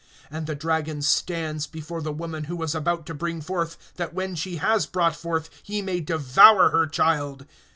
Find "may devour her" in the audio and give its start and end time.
5.83-6.87